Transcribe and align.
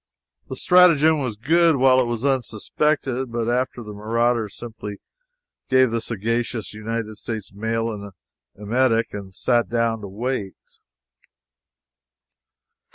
The 0.49 0.55
stratagem 0.55 1.19
was 1.21 1.35
good 1.35 1.75
while 1.75 1.99
it 2.01 2.05
was 2.07 2.25
unsuspected, 2.25 3.31
but 3.31 3.47
after 3.47 3.83
that 3.83 3.85
the 3.89 3.93
marauders 3.93 4.55
simply 4.57 4.97
gave 5.69 5.91
the 5.91 6.01
sagacious 6.01 6.73
United 6.73 7.17
States 7.17 7.53
mail 7.53 7.91
an 7.91 8.09
emetic 8.55 9.13
and 9.13 9.31
sat 9.31 9.69
down 9.69 10.01
to 10.01 10.07
wait. 10.07 10.55